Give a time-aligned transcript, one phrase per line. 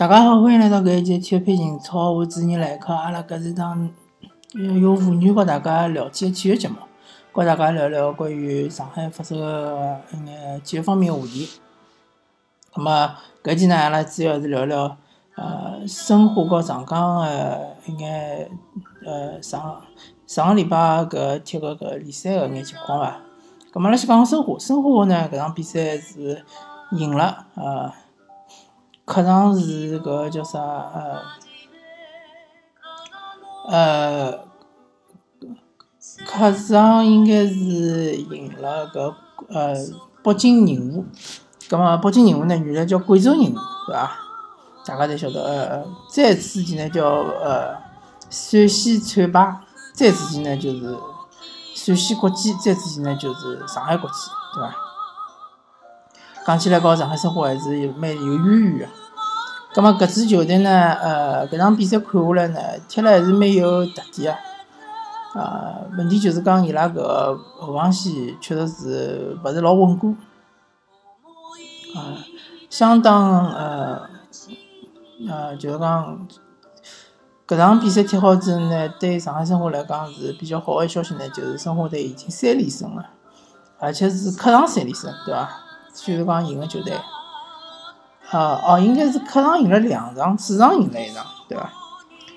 [0.00, 2.90] 大家好，欢迎来到搿一期体育配情操，我主持人来客。
[2.90, 3.90] 阿拉搿是档
[4.54, 6.76] 用妇女和大家聊天的体育节目，
[7.32, 11.50] 和大家聊聊关于上海发生的一眼体育方面的话题。
[12.74, 13.14] 那么
[13.44, 14.96] 搿期呢，阿拉主要是聊聊
[15.34, 18.50] 呃申花和上港的一眼
[19.04, 19.82] 呃上
[20.26, 23.20] 上个礼拜搿踢个搿联赛的一眼情况伐。
[23.70, 26.42] 咁么阿拉先讲讲申花，申花呢搿场比赛是
[26.92, 27.92] 赢了，呃。
[29.10, 30.60] 客场是搿叫啥？
[30.60, 31.20] 呃，
[33.66, 34.38] 呃，
[36.24, 39.12] 客场应该是赢了搿
[39.48, 39.74] 呃
[40.22, 41.04] 北京人和。
[41.68, 44.12] 葛末北京人和呢，原来叫贵州人和，对伐？
[44.86, 45.42] 大家侪晓得。
[45.42, 47.76] 呃，再之前呢叫呃
[48.28, 49.56] 陕西浐灞，
[49.92, 50.96] 再之前呢就是
[51.74, 54.72] 陕西国际，再之前呢就是上海国际，对伐？
[56.46, 58.86] 讲起来，和上海申花还是蛮有渊源个。
[59.72, 60.70] 咁么搿支球队呢？
[60.94, 65.40] 呃，搿场比赛看下来呢，踢了还是蛮有特点个。
[65.40, 67.00] 啊，问题就是讲伊拉搿
[67.56, 70.16] 后防线确实是勿是老稳固。
[71.94, 72.16] 呃，
[72.68, 74.02] 相当呃
[75.28, 76.26] 呃，就是讲
[77.46, 83.04] 搿场比赛踢好之后呢，对上海申花来讲是比较好个消息呢，就是申花队已经三连胜了，
[83.78, 85.48] 而且是客场三连胜，对伐？
[85.94, 86.92] 就是讲赢个球队。
[88.30, 91.70] 啊哦，应该是客场赢了两场，主场赢了一场，对伐？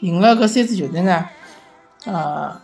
[0.00, 1.26] 赢了搿三支球队呢，
[2.06, 2.60] 呃，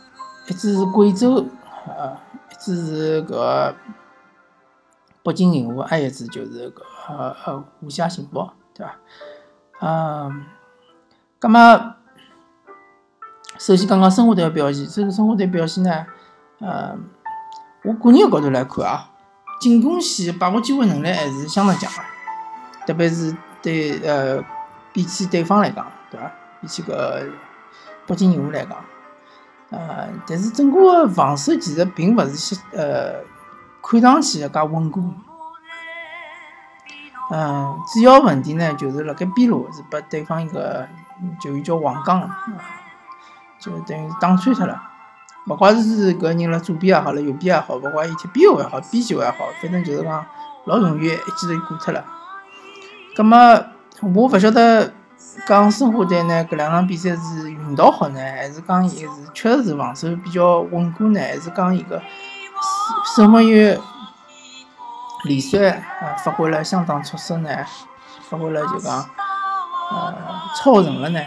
[0.48, 1.46] 一支是贵州，
[1.86, 2.16] 呃，
[2.50, 3.74] 一支是搿
[5.22, 8.96] 北京人和，还有一支就是搿呃呃华夏幸福，对伐？
[9.80, 10.44] 嗯，
[11.38, 11.94] 葛末
[13.58, 16.06] 首先讲讲申花队的表现，这个申花队表现呢，
[16.60, 16.96] 呃，
[17.84, 19.10] 我个人个角度来看啊，
[19.60, 21.98] 进攻线把握机会能力还是相当强个。
[22.86, 24.42] 特别是对呃，
[24.92, 26.32] 比起对方来讲，对伐？
[26.60, 27.24] 比起个
[28.06, 28.76] 北京人和来讲，
[29.70, 33.22] 呃，但是整个防守其实并勿是些呃，
[33.82, 35.02] 看上去介稳固。
[37.32, 40.88] 嗯，主要问题呢，就是辣盖边路是拨对方一个
[41.40, 42.28] 球员叫王刚，
[43.60, 44.82] 就等于是打穿脱了。
[45.46, 50.26] 勿怪是搿人辣左边也好，辣右边也好，勿怪伊踢边后也好，边球也好，反正就是讲
[50.64, 52.04] 老容易一记头就过脱了。
[53.16, 53.64] 葛么，
[54.00, 54.92] 我勿晓得
[55.46, 62.00] 讲申花队呢，搿两场比赛是运道好呢，还是讲伊是确实是防守比较稳固呢，还是讲伊个
[63.16, 63.78] 守门员
[65.24, 67.50] 李帅啊发挥了相当出色呢？
[68.28, 69.04] 发挥了就讲
[69.90, 70.14] 呃
[70.56, 71.20] 超神了呢？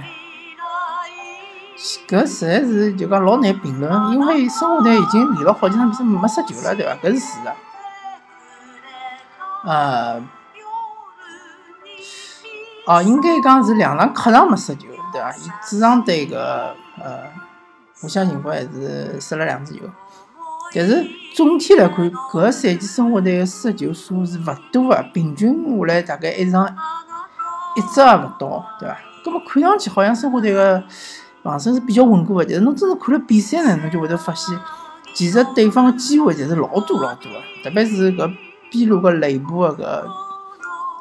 [2.07, 6.95] 搿实在是就讲老难评论，因为申花队已经连了好几场比赛没失球了，对伐？
[7.03, 7.51] 搿是事实。
[9.65, 10.23] 呃。
[12.85, 15.31] 哦，应该讲是两场客场没失球，对伐？
[15.37, 17.21] 伊主场对个呃
[18.01, 19.81] 我想幸福还是失了两次球，
[20.73, 26.67] 但是总体来看，搿赛季申花队个失球数是勿多个，平均下来大概一场
[27.77, 28.97] 一只也勿到，对伐？
[29.23, 30.83] 葛末看上去好像申花队个
[31.41, 34.59] 防守是比较稳固个，但是侬真正看了比赛呢，侬就会得发现，
[35.13, 38.35] 其实对方个机会侪是老多老多个，特别是搿
[38.69, 40.32] 边路个内部个搿。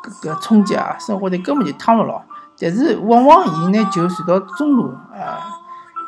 [0.02, 2.20] 搿冲击啊，生活队根本就趟勿牢，
[2.58, 5.58] 但是往往伊拿球传到中路啊，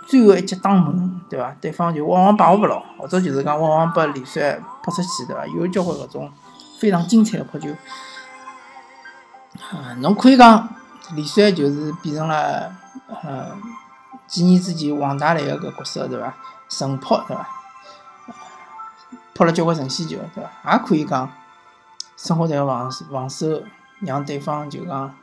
[0.07, 1.55] 最后一击打门，对伐？
[1.61, 5.47] 对方就往往把握勿牢，或者就是讲往往把李帅扑出去，对伐？
[5.47, 6.31] 有交关搿种
[6.79, 7.69] 非常精彩的扑球
[9.71, 10.69] 啊，侬可以讲
[11.15, 12.73] 李帅就是变成了
[13.23, 13.57] 呃
[14.27, 16.35] 几年之前王大雷个角色，对伐？
[16.69, 17.49] 神扑，对伐？
[19.35, 20.73] 扑了交关神仙球，对伐？
[20.73, 21.31] 也可以讲
[22.17, 23.63] 生活队个防防守。
[24.05, 25.15] 让对方就讲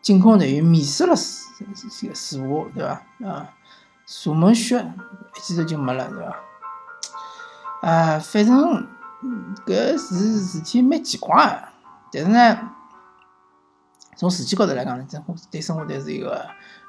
[0.00, 1.44] 进攻队员迷失了视
[2.14, 3.02] 视无，对伐？
[3.26, 3.50] 啊，
[4.06, 4.92] 射门血
[5.36, 7.88] 一记头就没了，对伐？
[7.88, 8.86] 啊，反正
[9.66, 11.68] 搿是事体蛮奇怪个，
[12.12, 12.70] 但是呢，
[14.16, 16.46] 从士气高头来讲呢，申花对申花队是一个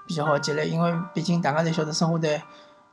[0.08, 2.42] 比较好激励，因为毕竟大家侪晓得申花队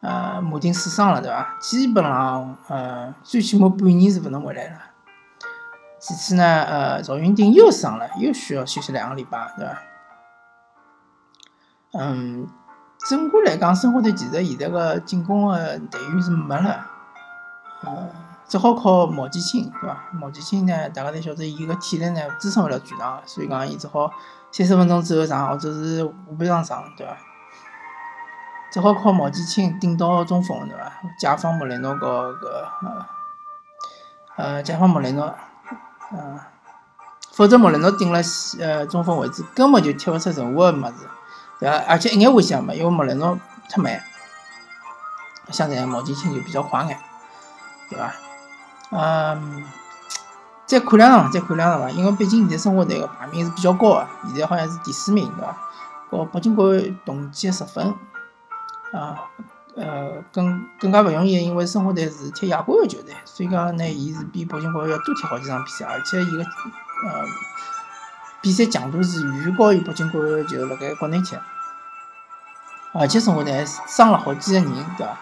[0.01, 1.57] 呃马丁受伤了，对伐？
[1.61, 4.81] 基本上呃最起码半年是勿能回来了。
[6.01, 9.79] 其次呢，呃，赵云霆又伤了，又需要休息两个礼拜，对伐？
[11.99, 12.47] 嗯，
[13.09, 16.87] 整个来讲，申花队其实现在个进攻的队员是没了，
[17.83, 18.09] 呃，
[18.47, 20.05] 只好靠毛继青，对伐？
[20.13, 24.13] 毛继青呢，大家侪晓得，伊个体力呢支撑勿了全场，所以讲伊只好
[24.53, 27.17] 三十分钟之后上，或者是下半场上，对伐？
[28.71, 30.93] 只好靠毛继青顶到中锋，对伐？
[31.19, 32.47] 解放莫雷诺和搿
[32.83, 33.07] 呃，
[34.37, 35.35] 呃，解放莫雷诺。
[36.11, 36.41] 嗯，
[37.33, 38.21] 否则莫雷诺顶了
[38.61, 40.95] 呃中锋位置，根本就踢勿出任何个物事，
[41.61, 41.77] 对伐？
[41.87, 43.39] 而且一眼危险也没，因为莫雷诺
[43.69, 44.03] 太慢，
[45.51, 46.99] 相对毛剑卿就比较快眼，
[47.91, 48.13] 对伐？
[48.91, 49.65] 嗯，
[50.65, 51.91] 再看两场，再看两场伐？
[51.91, 55.57] 因为毕竟现在申花队个排名是比较高个，现在好像是第四名，对伐？
[56.11, 57.95] 和北京国安同积十分，
[58.93, 59.29] 啊。
[59.81, 67.25] 呃，更更加勿容易，因为申花队是踢亚冠个球队，所以讲呢，伊是比北京国安要多踢好几场比赛，而且伊个呃
[68.41, 71.37] 比赛强度是远远高于北京国安就辣盖国内踢，
[72.93, 75.17] 而且申花队还伤了好几个人，对伐？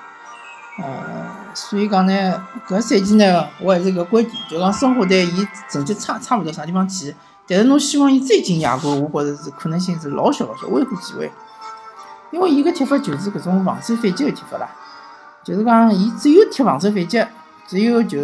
[0.78, 7.14] 呃，所以讲呢，搿赛季呢，我还是搿观点，就讲申花队伊成绩差差勿到啥地方去，
[7.46, 11.30] 但是侬希望伊再进亚冠，我觉着是可能性是老小老小，微乎其微。
[12.32, 14.68] 因为伊个踢法就是搿种防守反击个踢法啦，
[15.44, 17.24] 就是讲伊只有踢防守反击，
[17.66, 18.18] 只有就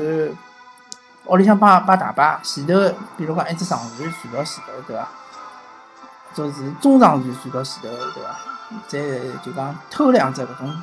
[1.27, 2.75] 屋里向摆摆大巴，前头
[3.17, 5.09] 比如讲一只长传传到前头，对伐？
[6.35, 8.37] 或者是中长传传到前头，对伐？
[8.89, 8.99] 再
[9.45, 10.77] 就讲偷两只搿种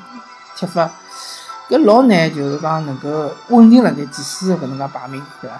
[0.55, 0.89] 踢法，
[1.67, 5.59] 搿老难，就是讲能够稳定辣盖前四搿能介排名，对伐？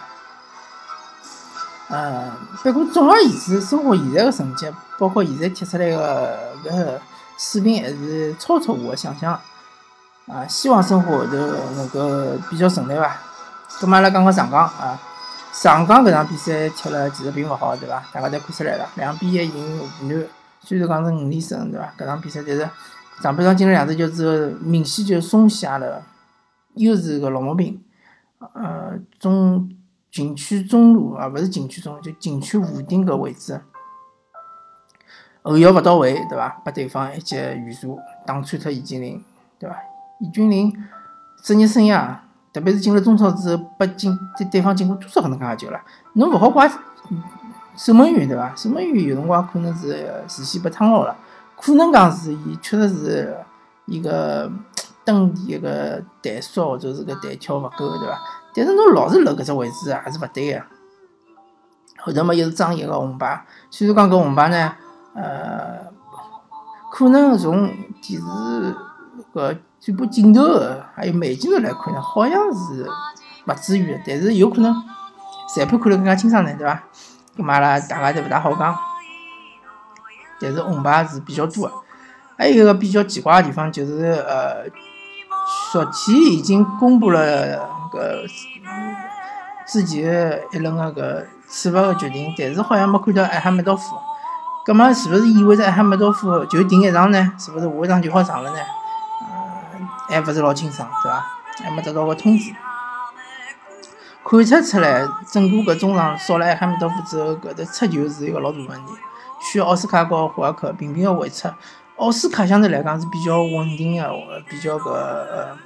[1.90, 2.32] 嗯，
[2.64, 7.00] 不过总而言之，生活现在个成绩，包括现在踢出来个搿。
[7.40, 9.40] 水平还是超出我的想象，
[10.28, 11.38] 啊，希望生活后头
[11.78, 13.22] 能够比较顺利吧。
[13.70, 15.00] 咁么阿拉讲讲上港啊，
[15.54, 18.04] 上港搿场比赛踢了其实并勿好，对伐？
[18.12, 20.28] 大家侪看出来了，两比一赢湖南，
[20.60, 21.94] 虽然讲是五连胜，对伐？
[21.98, 22.70] 搿场比赛但是
[23.24, 26.04] 上半场进了两只球之后，明显就松懈了，
[26.74, 27.82] 又是个老毛病，
[28.54, 29.70] 呃，中
[30.12, 33.62] 禁区中路啊，勿是禁区中路，就禁区弧顶搿位置。
[35.42, 36.50] 后腰勿到位，对伐？
[36.64, 37.88] 拨对方一记远射，
[38.26, 39.20] 打穿脱易建联，
[39.58, 39.76] 对伐？
[40.20, 40.72] 易建联
[41.42, 42.14] 职业生涯，
[42.52, 45.80] 特别是进了中超之后，拨进对对方进过多少搿能介个球了？
[46.14, 46.70] 侬勿好怪
[47.78, 48.54] 守门员，对伐？
[48.56, 51.16] 守门员有辰光可能是视线被烫牢了，
[51.56, 53.38] 可能讲是伊确实是
[53.86, 54.52] 伊个
[55.06, 58.20] 蹬地一个弹速或者是个弹跳勿够，对伐？
[58.54, 60.62] 但是侬老是留搿只位置还是勿对个。
[61.98, 64.76] 后头嘛又是张掖个红牌，虽然讲搿红牌呢。
[65.22, 65.92] 呃，
[66.92, 67.68] 可能从
[68.02, 68.76] 电视
[69.34, 70.42] 搿转播镜头
[70.96, 72.88] 还有慢镜头来看呢，好像是
[73.46, 74.74] 勿至于，但是有可能
[75.54, 76.84] 裁判看得更加清爽呢，对伐？
[77.38, 78.78] 搿嘛拉大家侪勿大好讲。
[80.40, 81.74] 但是红牌是比较多的，
[82.38, 84.64] 还有一个比较奇怪的地方就是，呃，
[85.74, 87.58] 昨天已经公布了
[87.92, 88.26] 搿
[89.68, 93.98] 之前一轮个搿处罚个决定，但是好像没看到艾哈迈多夫。
[94.70, 97.34] 葛末是勿是意味着艾哈迈多夫就停一场呢？
[97.40, 98.58] 是勿是下一场就好上了呢？
[100.10, 101.26] 呃，还勿是老清爽，对伐？
[101.64, 102.54] 还没得到个通知。
[104.24, 108.94] 看出出来，整个搿中场少了埃哈迈多夫之后，搿搭出球是一个老大问题，
[109.42, 111.52] 需要奥斯卡和霍尔克频频个回撤。
[111.96, 114.08] 奥斯卡相对来讲是比较稳定个，
[114.48, 115.58] 比较搿呃，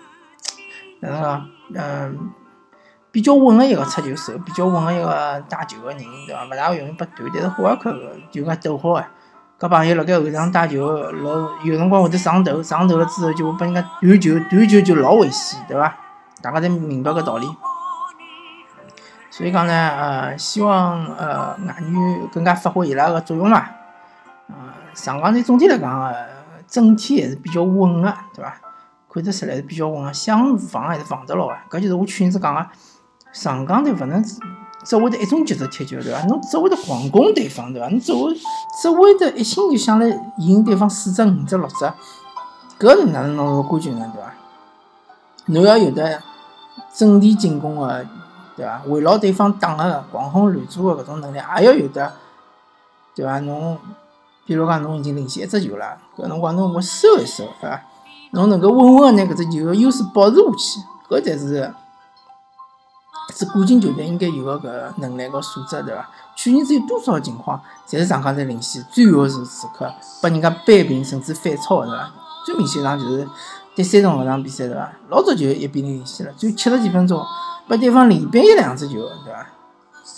[1.02, 1.50] 哪能讲？
[1.76, 2.32] 嗯。
[3.14, 6.46] 比较稳个一个出球手，比较稳个一个带球个人，对伐？
[6.46, 7.30] 勿大容易被断。
[7.32, 7.96] 但是霍尔克
[8.32, 9.08] 就讲逗号哎，
[9.60, 15.96] 搿朋友辣盖后场带球，老有辰光会得上头，上头了之后就会拨人家断球，断球就老危险，对伐？
[16.42, 17.48] 大家侪明白搿道理。
[19.30, 23.64] 所以讲呢，呃，希望呃外援更加发挥伊拉个作用嘛。
[24.48, 24.56] 呃，
[24.96, 26.12] 上港队总体来讲啊，
[26.68, 28.56] 整体还是比较稳个，对伐？
[29.14, 31.54] 看得出来是比较稳个，想防还是防得牢个。
[31.70, 32.66] 搿就是我去年子讲个。
[33.34, 34.24] 上港队勿能
[34.86, 36.24] 只会得一种节奏踢球，对伐？
[36.28, 37.88] 侬只会得狂攻对方，对伐？
[37.90, 38.34] 侬只会
[38.80, 41.92] 只会得一心就想来赢对方四只、五只、六只，
[42.80, 44.12] 搿是哪能弄个冠军呢？
[44.14, 44.34] 对伐？
[45.48, 46.22] 侬要有的
[46.94, 48.06] 阵地进攻个，
[48.56, 48.82] 对伐？
[48.88, 52.14] 围绕对方打个狂轰乱炸个搿种能力，也要有的，
[53.16, 53.40] 对伐？
[53.40, 53.78] 侬
[54.46, 57.82] 比如讲侬已经领先一只球了，搿辰光侬我收一收，对伐？
[58.32, 61.74] 侬能够稳稳个拿搿只球个优势保持下去，搿才是。
[63.36, 66.08] 是冠军球队应该有个搿能力和素质，对伐？
[66.36, 72.12] 去年子有多少情况，侪是上港在领先，最后是时刻把人家扳平甚至反超，对伐？
[72.46, 73.28] 最明显一场就是
[73.76, 74.92] 第三场搿场比赛，对伐？
[75.10, 77.26] 老早就一比零领先了，就七十几分钟
[77.68, 79.48] 把对方连扳一两只球，对伐？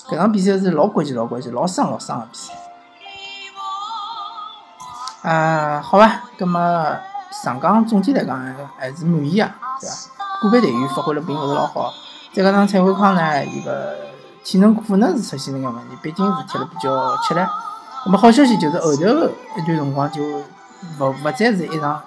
[0.10, 2.54] 搿场比赛是老关键、老关键、老伤、老伤个比赛。
[5.22, 6.98] 啊，好吧，葛么
[7.44, 8.40] 上港总体来讲
[8.78, 9.96] 还是满意啊，对伐？
[10.44, 11.94] 个别队员发挥了并勿是老好。
[12.36, 13.96] 再加上蔡慧康呢，伊个
[14.44, 17.40] 体能可能是出现了眼问题，毕竟是踢了比较吃力。
[18.06, 20.44] 那么好消息就是后头一段辰光就勿
[21.00, 22.04] 勿再是一场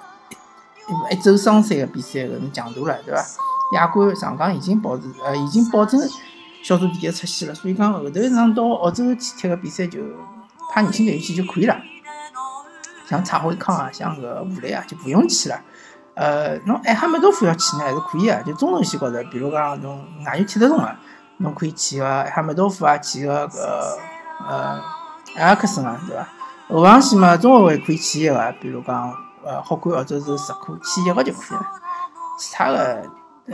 [1.11, 3.25] 一一周双赛个比赛搿种强度了，对伐？
[3.73, 5.99] 亚冠上港已经保持呃已经保证
[6.63, 9.99] 小组第一出线了，所以讲后头一场到澳洲去踢个比赛就
[10.71, 11.75] 派年轻队员去就可以了。
[13.09, 15.59] 像蔡慧康啊，像个吴磊啊，就不用去了。
[16.19, 18.43] 呃，侬艾哈梅多夫要去呢，还是可以啊。
[18.45, 20.97] 就中程线高头，比如讲侬哪有踢得动个，
[21.37, 23.97] 侬可以去个哈梅多夫啊，去个个
[24.49, 24.83] 呃
[25.37, 26.29] 埃尔克森啊，对伐？
[26.75, 31.65] 后防线嘛，中后卫可以去一个，比如讲呃霍冠或者是石库，去一个就可以了。
[32.37, 33.05] 其他的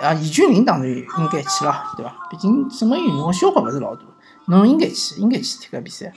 [0.01, 2.13] 啊，易俊林当然应该去了，对伐？
[2.31, 4.01] 毕竟什么运动消耗勿是老大，
[4.47, 6.11] 侬应该去，应该去踢个比赛。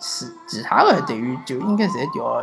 [0.00, 2.42] 其其他的队员就应该侪调。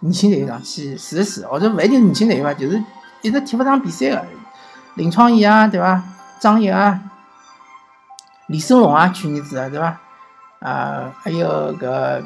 [0.00, 2.82] 年轻队员上去试一试，或者勿一定年轻队员伐，就是
[3.22, 4.24] 一直踢勿上比赛个
[4.94, 6.02] 林创益啊，对伐？
[6.38, 7.00] 张毅啊，
[8.48, 9.98] 李胜龙啊，去年子啊，对伐？
[10.60, 12.22] 啊，还有个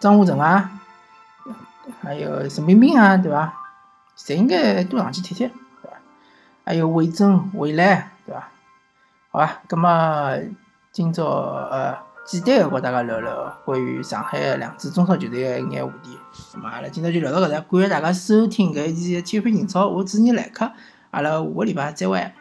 [0.00, 0.70] 张武成啊，
[2.02, 3.52] 还有陈冰冰啊，对伐？
[4.16, 5.96] 侪应该多上去踢踢，对伐？
[6.64, 8.48] 还有魏征、魏澜，对伐？
[9.30, 10.36] 好吧，葛么
[10.90, 12.11] 今朝呃。
[12.24, 16.16] 简单的和大家聊聊关于上海两支中超球队的一眼话题。
[16.54, 20.70] 那么阿拉今朝就聊到搿搭，感谢大家收听搿一期体育频英超，我主持人来客，
[21.10, 22.32] 阿拉下个礼拜再会。